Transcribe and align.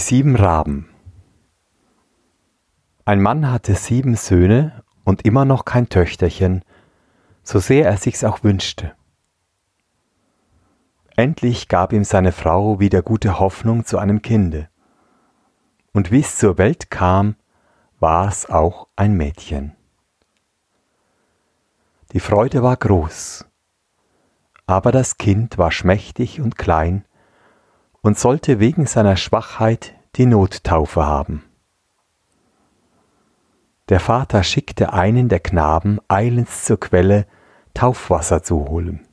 Die 0.00 0.06
sieben 0.06 0.34
Raben 0.34 0.88
Ein 3.04 3.20
Mann 3.20 3.52
hatte 3.52 3.74
sieben 3.74 4.16
Söhne 4.16 4.82
und 5.04 5.26
immer 5.26 5.44
noch 5.44 5.66
kein 5.66 5.90
Töchterchen, 5.90 6.64
so 7.42 7.58
sehr 7.58 7.84
er 7.84 7.98
sich's 7.98 8.24
auch 8.24 8.42
wünschte. 8.42 8.94
Endlich 11.16 11.68
gab 11.68 11.92
ihm 11.92 12.04
seine 12.04 12.32
Frau 12.32 12.80
wieder 12.80 13.02
gute 13.02 13.38
Hoffnung 13.38 13.84
zu 13.84 13.98
einem 13.98 14.22
Kinde. 14.22 14.70
Und 15.92 16.10
wie's 16.10 16.38
zur 16.38 16.56
Welt 16.56 16.90
kam, 16.90 17.36
war's 17.98 18.48
auch 18.48 18.88
ein 18.96 19.12
Mädchen. 19.12 19.76
Die 22.12 22.20
Freude 22.20 22.62
war 22.62 22.78
groß, 22.78 23.44
aber 24.66 24.92
das 24.92 25.18
Kind 25.18 25.58
war 25.58 25.70
schmächtig 25.70 26.40
und 26.40 26.56
klein, 26.56 27.04
und 28.02 28.18
sollte 28.18 28.60
wegen 28.60 28.86
seiner 28.86 29.16
Schwachheit 29.16 29.94
die 30.16 30.26
Nottaufe 30.26 31.04
haben. 31.04 31.44
Der 33.88 34.00
Vater 34.00 34.42
schickte 34.44 34.92
einen 34.92 35.28
der 35.28 35.40
Knaben 35.40 35.98
eilends 36.08 36.64
zur 36.64 36.78
Quelle 36.78 37.26
Taufwasser 37.74 38.42
zu 38.42 38.68
holen. 38.68 39.06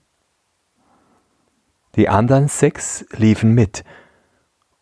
Die 1.95 2.09
anderen 2.09 2.48
sechs 2.48 3.05
liefen 3.12 3.54
mit, 3.54 3.84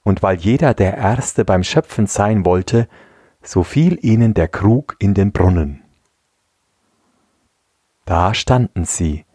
und 0.03 0.21
weil 0.21 0.37
jeder 0.37 0.73
der 0.73 0.97
Erste 0.97 1.45
beim 1.45 1.63
Schöpfen 1.63 2.07
sein 2.07 2.45
wollte, 2.45 2.87
so 3.41 3.63
fiel 3.63 3.97
ihnen 4.01 4.33
der 4.33 4.47
Krug 4.47 4.95
in 4.99 5.13
den 5.13 5.31
Brunnen. 5.31 5.83
Da 8.05 8.33
standen 8.33 8.85
sie 8.85 9.25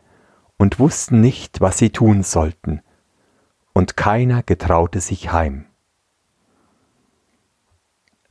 und 0.59 0.79
wussten 0.79 1.21
nicht, 1.21 1.61
was 1.61 1.79
sie 1.79 1.91
tun 1.91 2.23
sollten, 2.23 2.83
und 3.81 3.97
keiner 3.97 4.43
getraute 4.43 5.01
sich 5.01 5.33
heim. 5.33 5.65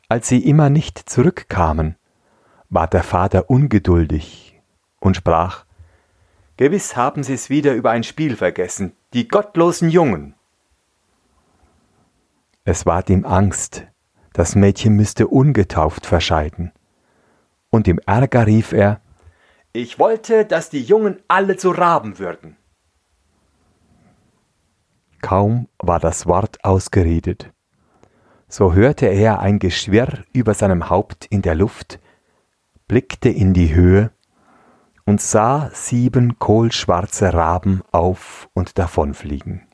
Als 0.08 0.28
sie 0.28 0.48
immer 0.48 0.70
nicht 0.70 1.10
zurückkamen, 1.10 1.96
war 2.70 2.88
der 2.88 3.02
Vater 3.02 3.50
ungeduldig 3.50 4.62
und 5.00 5.16
sprach 5.16 5.66
Gewiss 6.58 6.96
haben 6.96 7.24
sie 7.24 7.34
es 7.34 7.50
wieder 7.50 7.74
über 7.74 7.90
ein 7.90 8.04
Spiel 8.04 8.36
vergessen, 8.36 8.92
die 9.14 9.28
gottlosen 9.28 9.90
Jungen. 9.90 10.36
Es 12.64 12.86
ward 12.86 13.10
ihm 13.10 13.26
Angst, 13.26 13.88
das 14.34 14.54
Mädchen 14.54 14.96
müsste 14.96 15.28
ungetauft 15.30 16.06
verscheiden. 16.06 16.74
Und 17.72 17.88
im 17.88 17.98
Ärger 18.06 18.46
rief 18.46 18.72
er 18.72 19.02
Ich 19.74 19.98
wollte, 19.98 20.46
dass 20.46 20.70
die 20.70 20.84
Jungen 20.84 21.20
alle 21.28 21.58
zu 21.58 21.72
Raben 21.72 22.20
würden. 22.20 22.59
Kaum 25.30 25.68
war 25.78 26.00
das 26.00 26.26
Wort 26.26 26.66
ausgeredet, 26.66 27.54
so 28.48 28.74
hörte 28.74 29.06
er 29.06 29.42
ein 29.42 29.60
Geschwirr 29.60 30.24
über 30.34 30.56
seinem 30.56 30.90
Haupt 30.90 31.28
in 31.28 31.44
der 31.44 31.54
Luft, 31.54 32.00
blickte 32.88 33.30
in 33.30 33.54
die 33.54 33.76
Höhe 33.76 34.10
und 35.06 35.22
sah 35.22 35.70
sieben 35.72 36.40
kohlschwarze 36.40 37.32
Raben 37.32 37.84
auf 37.92 38.50
und 38.56 38.80
davonfliegen. 38.80 39.68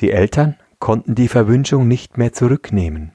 Die 0.00 0.10
Eltern 0.10 0.56
konnten 0.80 1.14
die 1.14 1.28
Verwünschung 1.28 1.86
nicht 1.86 2.18
mehr 2.18 2.32
zurücknehmen. 2.32 3.12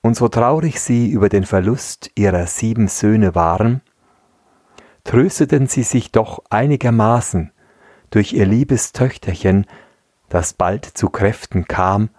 Und 0.00 0.16
so 0.16 0.28
traurig 0.28 0.80
sie 0.80 1.10
über 1.10 1.28
den 1.28 1.44
Verlust 1.44 2.10
ihrer 2.14 2.46
sieben 2.46 2.88
Söhne 2.88 3.34
waren, 3.34 3.82
trösteten 5.04 5.66
sie 5.66 5.82
sich 5.82 6.12
doch 6.12 6.42
einigermaßen 6.48 7.52
durch 8.10 8.32
ihr 8.32 8.46
liebes 8.46 8.92
Töchterchen, 8.92 9.66
das 10.28 10.52
bald 10.52 10.84
zu 10.84 11.08
Kräften 11.08 11.66
kam 11.66 12.10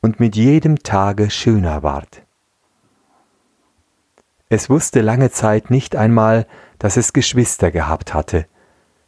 und 0.00 0.20
mit 0.20 0.36
jedem 0.36 0.82
Tage 0.82 1.30
schöner 1.30 1.82
ward. 1.82 2.22
Es 4.48 4.70
wusste 4.70 5.00
lange 5.00 5.30
Zeit 5.30 5.70
nicht 5.70 5.96
einmal, 5.96 6.46
dass 6.78 6.96
es 6.96 7.12
Geschwister 7.12 7.70
gehabt 7.70 8.14
hatte, 8.14 8.46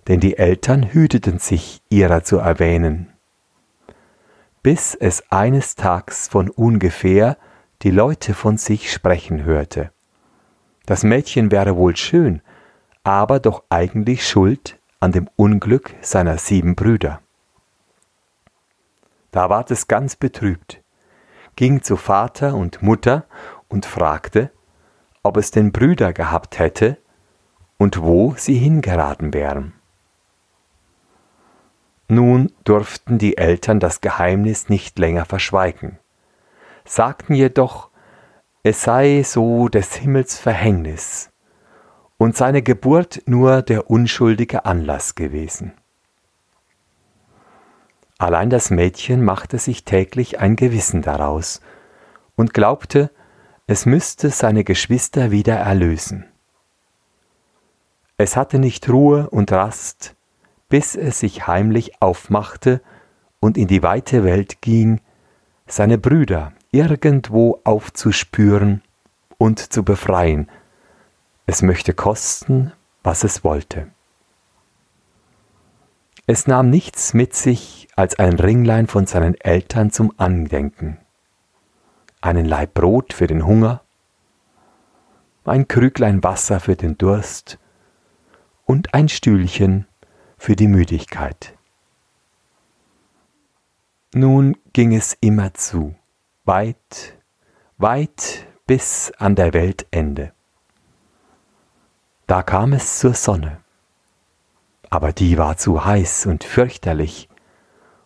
denn 0.08 0.20
die 0.20 0.36
Eltern 0.36 0.82
hüteten 0.82 1.38
sich, 1.38 1.82
ihrer 1.88 2.24
zu 2.24 2.38
erwähnen. 2.38 3.12
Bis 4.62 4.94
es 4.94 5.30
eines 5.30 5.76
Tags 5.76 6.26
von 6.28 6.50
ungefähr 6.50 7.36
die 7.82 7.90
Leute 7.90 8.34
von 8.34 8.56
sich 8.56 8.90
sprechen 8.90 9.44
hörte. 9.44 9.92
Das 10.86 11.04
Mädchen 11.04 11.52
wäre 11.52 11.76
wohl 11.76 11.96
schön, 11.96 12.42
aber 13.04 13.38
doch 13.38 13.62
eigentlich 13.68 14.26
schuld 14.26 14.77
an 15.00 15.12
dem 15.12 15.28
Unglück 15.36 15.94
seiner 16.00 16.38
sieben 16.38 16.74
Brüder. 16.74 17.20
Da 19.30 19.48
ward 19.50 19.70
es 19.70 19.86
ganz 19.86 20.16
betrübt, 20.16 20.82
ging 21.56 21.82
zu 21.82 21.96
Vater 21.96 22.54
und 22.54 22.82
Mutter 22.82 23.24
und 23.68 23.86
fragte, 23.86 24.50
ob 25.22 25.36
es 25.36 25.50
denn 25.50 25.72
Brüder 25.72 26.12
gehabt 26.12 26.58
hätte 26.58 26.98
und 27.76 28.02
wo 28.02 28.34
sie 28.36 28.56
hingeraten 28.56 29.32
wären. 29.34 29.74
Nun 32.08 32.50
durften 32.64 33.18
die 33.18 33.36
Eltern 33.36 33.80
das 33.80 34.00
Geheimnis 34.00 34.68
nicht 34.68 34.98
länger 34.98 35.26
verschweigen, 35.26 35.98
sagten 36.84 37.34
jedoch, 37.34 37.90
es 38.62 38.82
sei 38.82 39.22
so 39.22 39.68
des 39.68 39.94
Himmels 39.94 40.38
Verhängnis, 40.38 41.30
und 42.18 42.36
seine 42.36 42.62
Geburt 42.62 43.22
nur 43.26 43.62
der 43.62 43.88
unschuldige 43.90 44.64
Anlass 44.66 45.14
gewesen. 45.14 45.72
Allein 48.18 48.50
das 48.50 48.70
Mädchen 48.70 49.24
machte 49.24 49.58
sich 49.58 49.84
täglich 49.84 50.40
ein 50.40 50.56
Gewissen 50.56 51.02
daraus 51.02 51.60
und 52.34 52.52
glaubte, 52.52 53.10
es 53.68 53.86
müsste 53.86 54.30
seine 54.30 54.64
Geschwister 54.64 55.30
wieder 55.30 55.54
erlösen. 55.54 56.26
Es 58.16 58.36
hatte 58.36 58.58
nicht 58.58 58.88
Ruhe 58.90 59.30
und 59.30 59.52
Rast, 59.52 60.16
bis 60.68 60.96
es 60.96 61.20
sich 61.20 61.46
heimlich 61.46 62.02
aufmachte 62.02 62.80
und 63.38 63.56
in 63.56 63.68
die 63.68 63.84
weite 63.84 64.24
Welt 64.24 64.60
ging, 64.60 65.00
seine 65.68 65.98
Brüder 65.98 66.52
irgendwo 66.72 67.60
aufzuspüren 67.62 68.82
und 69.38 69.60
zu 69.60 69.84
befreien 69.84 70.50
es 71.48 71.62
möchte 71.62 71.94
kosten, 71.94 72.72
was 73.02 73.24
es 73.24 73.42
wollte. 73.42 73.90
Es 76.26 76.46
nahm 76.46 76.68
nichts 76.68 77.14
mit 77.14 77.34
sich 77.34 77.88
als 77.96 78.18
ein 78.18 78.34
Ringlein 78.34 78.86
von 78.86 79.06
seinen 79.06 79.34
Eltern 79.34 79.90
zum 79.90 80.12
Andenken, 80.18 80.98
einen 82.20 82.44
Laib 82.44 82.74
Brot 82.74 83.14
für 83.14 83.26
den 83.26 83.46
Hunger, 83.46 83.80
ein 85.46 85.66
Krüglein 85.66 86.22
Wasser 86.22 86.60
für 86.60 86.76
den 86.76 86.98
Durst 86.98 87.58
und 88.66 88.92
ein 88.92 89.08
Stühlchen 89.08 89.86
für 90.36 90.54
die 90.54 90.68
Müdigkeit. 90.68 91.56
Nun 94.12 94.54
ging 94.74 94.94
es 94.94 95.16
immer 95.22 95.54
zu, 95.54 95.94
weit, 96.44 97.16
weit 97.78 98.46
bis 98.66 99.12
an 99.16 99.34
der 99.34 99.54
Weltende. 99.54 100.34
Da 102.28 102.42
kam 102.42 102.74
es 102.74 102.98
zur 102.98 103.14
Sonne, 103.14 103.56
aber 104.90 105.14
die 105.14 105.38
war 105.38 105.56
zu 105.56 105.86
heiß 105.86 106.26
und 106.26 106.44
fürchterlich 106.44 107.26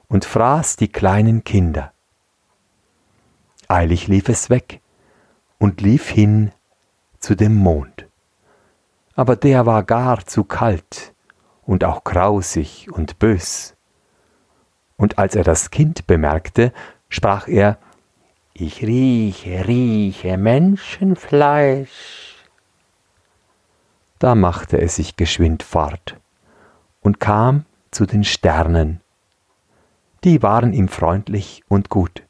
und 0.07 0.25
fraß 0.25 0.77
die 0.77 0.87
kleinen 0.87 1.43
Kinder. 1.43 1.93
Eilig 3.67 4.07
lief 4.07 4.29
es 4.29 4.49
weg 4.49 4.81
und 5.59 5.81
lief 5.81 6.09
hin 6.09 6.53
zu 7.19 7.35
dem 7.35 7.57
Mond. 7.57 8.07
Aber 9.17 9.35
der 9.35 9.67
war 9.67 9.83
gar 9.83 10.25
zu 10.25 10.45
kalt 10.45 11.15
und 11.65 11.83
auch 11.83 12.05
grausig 12.05 12.93
und 12.93 13.19
bös. 13.19 13.75
Und 14.97 15.19
als 15.19 15.35
er 15.35 15.43
das 15.43 15.73
Kind 15.73 16.07
bemerkte, 16.07 16.73
sprach 17.09 17.49
er, 17.49 17.77
Ich 18.55 18.85
rieche, 18.85 19.67
rieche 19.67 20.37
Menschenfleisch 20.37 22.32
da 24.23 24.37
machte 24.37 24.81
es 24.81 24.95
sich 24.95 25.17
geschwind 25.17 25.65
fort 25.65 26.17
und 27.01 27.19
kam 27.19 27.65
zu 27.91 28.07
den 28.07 28.23
Sternen. 28.23 29.01
Die 30.23 30.45
waren 30.45 30.73
ihm 30.73 30.87
freundlich 30.87 31.65
und 31.67 31.89
gut, 31.89 32.23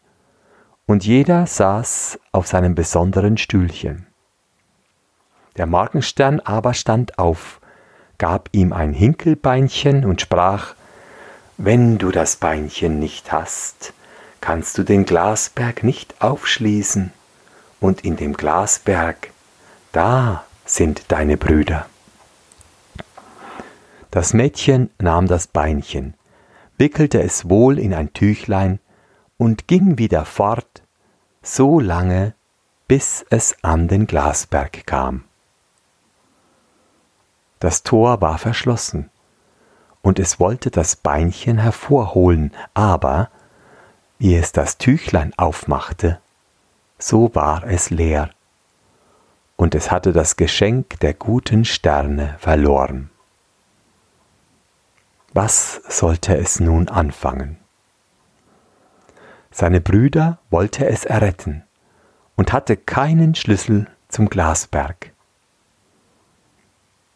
und 0.87 1.05
jeder 1.05 1.47
saß 1.47 2.19
auf 2.33 2.47
seinem 2.47 2.75
besonderen 2.75 3.37
Stühlchen. 3.37 4.06
Der 5.59 5.67
Morgenstern 5.67 6.41
aber 6.41 6.73
stand 6.73 7.19
auf, 7.19 7.61
gab 8.17 8.49
ihm 8.53 8.73
ein 8.73 8.95
Hinkelbeinchen 8.95 10.06
und 10.06 10.23
sprach 10.23 10.75
Wenn 11.59 11.99
du 11.99 12.11
das 12.11 12.37
Beinchen 12.37 13.00
nicht 13.00 13.33
hast, 13.33 13.93
kannst 14.41 14.79
du 14.79 14.83
den 14.83 15.05
Glasberg 15.05 15.85
nicht 15.85 16.23
aufschließen, 16.23 17.12
und 17.81 18.03
in 18.03 18.17
dem 18.17 18.33
Glasberg, 18.33 19.31
da 19.93 20.47
sind 20.73 21.13
deine 21.13 21.37
Brüder. 21.37 21.85
Das 24.11 24.33
Mädchen 24.33 24.89
nahm 24.99 25.27
das 25.27 25.47
Beinchen, 25.47 26.15
wickelte 26.79 27.23
es 27.23 27.51
wohl 27.51 27.79
in 27.79 27.93
ein 27.93 28.15
Tüchlein 28.15 28.79
und 29.37 29.69
ging 29.69 29.99
wieder 29.99 30.25
fort, 30.25 30.83
so 31.43 31.79
lange, 31.79 32.35
bis 32.89 33.23
es 33.29 33.55
an 33.63 33.87
den 33.87 34.07
Glasberg 34.07 34.87
kam. 34.87 35.25
Das 37.61 37.83
Tor 37.83 38.23
war 38.23 38.39
verschlossen, 38.39 39.11
und 40.01 40.19
es 40.19 40.41
wollte 40.41 40.71
das 40.71 40.97
Beinchen 40.97 41.59
hervorholen, 41.59 42.51
aber, 42.73 43.29
wie 44.19 44.37
es 44.37 44.53
das 44.53 44.79
Tüchlein 44.79 45.35
aufmachte, 45.37 46.19
so 46.99 47.35
war 47.35 47.65
es 47.65 47.91
leer, 47.91 48.31
und 49.56 49.75
es 49.75 49.90
hatte 49.90 50.12
das 50.12 50.37
Geschenk 50.37 51.00
der 51.00 51.14
guten 51.14 51.64
Sterne 51.64 52.37
verloren. 52.38 53.10
Was 55.32 55.82
sollte 55.88 56.37
es 56.37 56.60
nun 56.60 56.88
anfangen? 56.88 57.58
Seine 59.50 59.81
Brüder 59.81 60.38
wollte 60.50 60.87
es 60.87 61.04
erretten 61.04 61.64
und 62.37 62.52
hatte 62.52 62.76
keinen 62.76 63.34
Schlüssel 63.34 63.87
zum 64.08 64.28
Glasberg. 64.28 65.12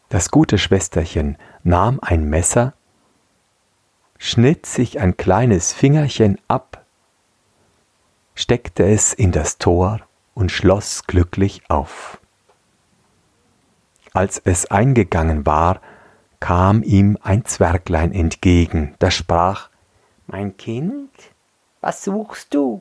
Das 0.08 0.30
gute 0.30 0.56
Schwesterchen 0.56 1.36
nahm 1.62 1.98
ein 2.00 2.28
Messer, 2.28 2.74
schnitt 4.18 4.66
sich 4.66 5.00
ein 5.00 5.16
kleines 5.16 5.72
Fingerchen 5.72 6.38
ab, 6.46 6.84
steckte 8.34 8.84
es 8.84 9.12
in 9.12 9.32
das 9.32 9.58
Tor 9.58 10.00
und 10.34 10.52
schloss 10.52 11.04
glücklich 11.06 11.62
auf. 11.68 12.20
Als 14.16 14.40
es 14.42 14.70
eingegangen 14.70 15.44
war, 15.44 15.82
kam 16.40 16.82
ihm 16.82 17.18
ein 17.22 17.44
Zwerglein 17.44 18.12
entgegen, 18.12 18.94
das 18.98 19.12
sprach 19.12 19.68
Mein 20.26 20.56
Kind, 20.56 21.10
was 21.82 22.02
suchst 22.02 22.54
du? 22.54 22.80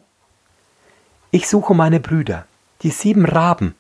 Ich 1.32 1.50
suche 1.50 1.74
meine 1.74 2.00
Brüder, 2.00 2.46
die 2.84 2.90
sieben 2.90 3.26
Raben, 3.26 3.76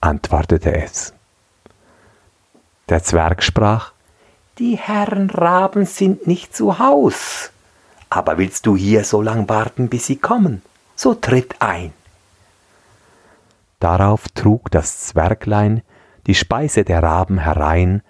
antwortete 0.00 0.76
es. 0.76 1.12
Der 2.88 3.02
Zwerg 3.02 3.42
sprach 3.42 3.90
Die 4.58 4.76
Herren 4.76 5.28
Raben 5.28 5.86
sind 5.86 6.28
nicht 6.28 6.54
zu 6.54 6.78
Haus. 6.78 7.50
Aber 8.10 8.38
willst 8.38 8.64
du 8.66 8.76
hier 8.76 9.02
so 9.02 9.22
lang 9.22 9.48
warten, 9.48 9.88
bis 9.88 10.06
sie 10.06 10.18
kommen? 10.18 10.62
So 10.94 11.14
tritt 11.14 11.56
ein. 11.58 11.92
Darauf 13.80 14.28
trug 14.28 14.70
das 14.70 15.00
Zwerglein 15.00 15.82
die 16.26 16.34
Speise 16.34 16.84
der 16.84 17.02
Raben 17.02 17.38
herein 17.38 18.02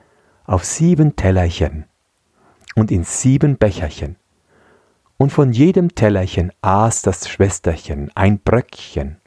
auf 0.45 0.65
sieben 0.65 1.17
Tellerchen 1.17 1.87
und 2.75 2.91
in 2.91 3.05
sieben 3.05 3.59
Becherchen, 3.59 4.17
und 5.17 5.31
von 5.31 5.53
jedem 5.53 5.95
Tellerchen 5.95 6.53
aß 6.63 7.03
das 7.03 7.29
Schwesterchen 7.29 8.11
ein 8.15 8.41
Bröckchen, 8.41 9.21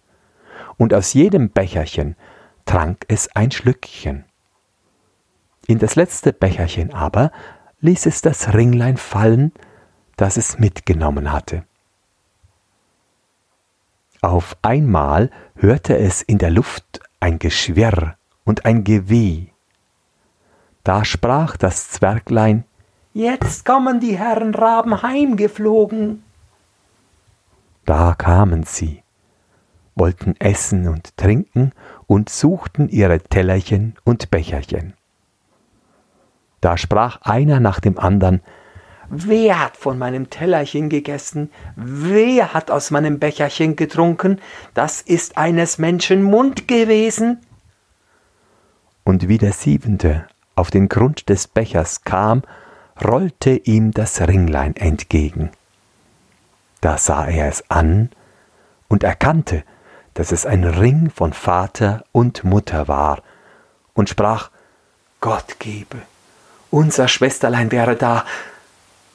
und 0.78 0.94
aus 0.94 1.14
jedem 1.14 1.52
Becherchen 1.52 2.16
trank 2.66 3.06
es 3.08 3.34
ein 3.36 3.52
Schlückchen. 3.52 4.26
In 5.68 5.80
das 5.80 5.96
letzte 5.96 6.34
Becherchen 6.34 6.94
aber 6.94 7.32
ließ 7.80 8.06
es 8.08 8.22
das 8.22 8.54
Ringlein 8.54 8.98
fallen, 8.98 9.52
das 10.18 10.38
es 10.38 10.60
mitgenommen 10.60 11.32
hatte. 11.32 11.66
Auf 14.22 14.58
einmal 14.64 15.30
hörte 15.56 15.98
es 15.98 16.22
in 16.22 16.40
der 16.40 16.50
Luft 16.50 17.00
ein 17.20 17.40
Geschwirr 17.40 18.18
und 18.46 18.66
ein 18.66 18.84
Geweh, 18.84 19.48
da 20.86 21.04
sprach 21.04 21.58
das 21.58 21.90
Zwerglein 21.90 22.64
Jetzt 23.14 23.66
kommen 23.66 24.00
die 24.00 24.18
Herren 24.18 24.54
Raben 24.54 25.02
heimgeflogen. 25.02 26.22
Da 27.86 28.14
kamen 28.14 28.64
sie, 28.64 29.04
wollten 29.96 30.36
essen 30.40 30.88
und 30.88 31.16
trinken 31.18 31.72
und 32.08 32.30
suchten 32.30 32.90
ihre 32.90 33.20
Tellerchen 33.20 33.96
und 34.04 34.32
Becherchen. 34.32 34.94
Da 36.62 36.78
sprach 36.78 37.22
einer 37.22 37.60
nach 37.60 37.80
dem 37.80 37.98
andern 37.98 38.42
Wer 39.10 39.64
hat 39.64 39.78
von 39.78 39.98
meinem 39.98 40.30
Tellerchen 40.30 40.90
gegessen? 40.90 41.52
Wer 41.76 42.54
hat 42.54 42.70
aus 42.70 42.92
meinem 42.92 43.20
Becherchen 43.20 43.76
getrunken? 43.76 44.40
Das 44.74 45.02
ist 45.02 45.38
eines 45.38 45.78
Menschen 45.78 46.24
Mund 46.24 46.68
gewesen. 46.68 47.40
Und 49.06 49.30
wie 49.30 49.38
der 49.38 49.54
siebente 49.54 50.28
auf 50.56 50.72
den 50.72 50.90
Grund 50.90 51.30
des 51.30 51.48
Bechers 51.48 52.04
kam, 52.04 52.42
rollte 53.02 53.52
ihm 53.52 53.92
das 53.92 54.20
Ringlein 54.20 54.76
entgegen. 54.76 55.52
Da 56.82 56.98
sah 56.98 57.28
er 57.28 57.48
es 57.48 57.70
an 57.70 58.10
und 58.90 59.04
erkannte, 59.04 59.64
dass 60.16 60.32
es 60.32 60.46
ein 60.46 60.64
Ring 60.64 61.10
von 61.10 61.34
Vater 61.34 62.04
und 62.12 62.44
Mutter 62.44 62.88
war, 62.88 63.22
und 63.94 64.10
sprach 64.10 64.50
Gott 65.22 65.60
gebe, 65.60 65.98
unser 66.70 67.08
Schwesterlein 67.08 67.72
wäre 67.72 67.96
da, 67.96 68.26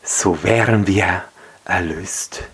so 0.03 0.43
wären 0.43 0.87
wir 0.87 1.25
erlöst. 1.65 2.45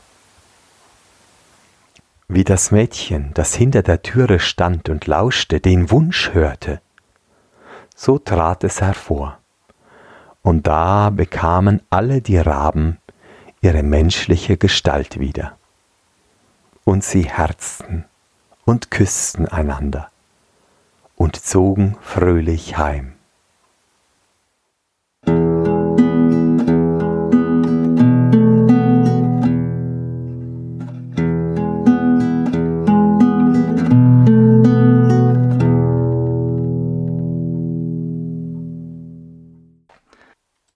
Wie 2.28 2.44
das 2.44 2.72
Mädchen, 2.72 3.32
das 3.34 3.54
hinter 3.54 3.82
der 3.82 4.02
Türe 4.02 4.40
stand 4.40 4.88
und 4.88 5.06
lauschte, 5.06 5.60
den 5.60 5.90
Wunsch 5.92 6.32
hörte, 6.32 6.80
so 7.96 8.18
trat 8.18 8.62
es 8.62 8.80
hervor. 8.80 9.38
Und 10.42 10.68
da 10.68 11.10
bekamen 11.10 11.82
alle 11.90 12.20
die 12.20 12.38
Raben 12.38 12.98
ihre 13.60 13.82
menschliche 13.82 14.56
Gestalt 14.56 15.18
wieder. 15.18 15.56
Und 16.84 17.02
sie 17.02 17.22
herzten 17.28 18.04
und 18.64 18.92
küssten 18.92 19.48
einander 19.48 20.08
und 21.16 21.34
zogen 21.34 21.96
fröhlich 22.00 22.78
heim. 22.78 23.15